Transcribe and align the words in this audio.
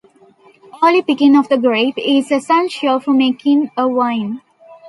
Early 0.83 1.03
picking 1.03 1.37
of 1.37 1.47
the 1.47 1.59
grape 1.59 1.93
is 1.95 2.31
essential 2.31 2.99
for 2.99 3.11
making 3.13 3.69
a 3.77 3.87
wine. 3.87 4.41